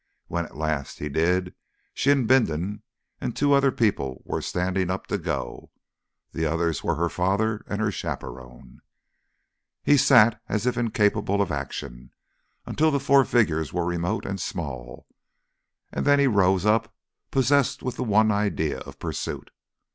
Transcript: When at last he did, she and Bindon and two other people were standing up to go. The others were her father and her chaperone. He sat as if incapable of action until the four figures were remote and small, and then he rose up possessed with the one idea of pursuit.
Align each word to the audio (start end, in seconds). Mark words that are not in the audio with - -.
When 0.25 0.45
at 0.45 0.57
last 0.57 0.97
he 0.97 1.09
did, 1.09 1.53
she 1.93 2.09
and 2.09 2.27
Bindon 2.27 2.81
and 3.19 3.35
two 3.35 3.53
other 3.53 3.71
people 3.71 4.23
were 4.25 4.41
standing 4.41 4.89
up 4.89 5.05
to 5.05 5.19
go. 5.19 5.69
The 6.31 6.43
others 6.43 6.83
were 6.83 6.95
her 6.95 7.07
father 7.07 7.63
and 7.67 7.79
her 7.79 7.91
chaperone. 7.91 8.81
He 9.83 9.97
sat 9.97 10.41
as 10.49 10.65
if 10.65 10.75
incapable 10.75 11.39
of 11.39 11.51
action 11.51 12.11
until 12.65 12.89
the 12.89 12.99
four 12.99 13.23
figures 13.25 13.73
were 13.73 13.85
remote 13.85 14.25
and 14.25 14.41
small, 14.41 15.05
and 15.91 16.03
then 16.03 16.17
he 16.17 16.25
rose 16.25 16.65
up 16.65 16.95
possessed 17.29 17.83
with 17.83 17.97
the 17.97 18.03
one 18.03 18.31
idea 18.31 18.79
of 18.79 18.97
pursuit. 18.97 19.51